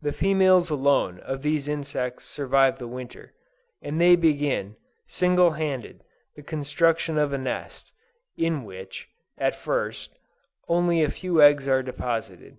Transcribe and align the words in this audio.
The 0.00 0.12
females 0.12 0.70
alone 0.70 1.18
of 1.18 1.42
these 1.42 1.66
insects 1.66 2.26
survive 2.26 2.78
the 2.78 2.86
winter, 2.86 3.34
and 3.82 4.00
they 4.00 4.14
begin, 4.14 4.76
single 5.08 5.50
handed, 5.50 6.04
the 6.36 6.44
construction 6.44 7.18
of 7.18 7.32
a 7.32 7.38
nest, 7.38 7.90
in 8.36 8.62
which, 8.62 9.08
at 9.36 9.56
first, 9.56 10.16
only 10.68 11.02
a 11.02 11.10
few 11.10 11.42
eggs 11.42 11.66
are 11.66 11.82
deposited. 11.82 12.58